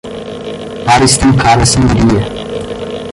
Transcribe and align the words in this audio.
Para 0.83 1.05
estancar 1.05 1.59
a 1.59 1.65
sangria 1.71 2.23